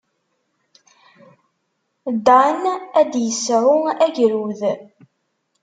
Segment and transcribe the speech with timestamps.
[2.25, 2.61] Dan
[2.99, 4.61] ad d-yesɛu agrud.